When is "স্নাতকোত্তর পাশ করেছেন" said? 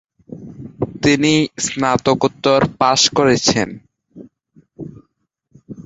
1.65-3.69